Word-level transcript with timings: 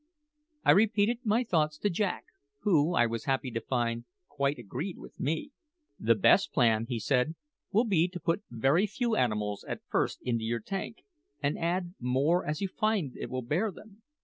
I 0.65 0.71
repeated 0.71 1.19
my 1.23 1.43
thoughts 1.43 1.77
to 1.77 1.87
Jack, 1.91 2.25
who, 2.61 2.95
I 2.95 3.05
was 3.05 3.25
happy 3.25 3.51
to 3.51 3.61
find, 3.61 4.05
quite 4.27 4.57
agreed 4.57 4.97
with 4.97 5.19
me. 5.19 5.51
"The 5.99 6.15
best 6.15 6.51
plan," 6.51 6.87
he 6.89 6.97
said, 6.97 7.35
"will 7.71 7.85
be 7.85 8.07
to 8.07 8.19
put 8.19 8.41
very 8.49 8.87
few 8.87 9.15
animals 9.15 9.63
at 9.67 9.85
first 9.91 10.17
into 10.23 10.43
your 10.43 10.59
tank, 10.59 11.03
and 11.43 11.55
add 11.55 11.93
more 11.99 12.43
as 12.43 12.61
you 12.61 12.67
find 12.67 13.15
it 13.15 13.29
will 13.29 13.43
bear 13.43 13.71
them. 13.71 14.01